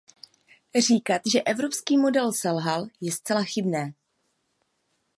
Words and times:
Říkat, 0.87 1.21
že 1.31 1.41
evropský 1.43 1.97
model 1.97 2.33
selhal, 2.33 2.87
je 3.01 3.11
zcela 3.11 3.43
chybné. 3.43 3.93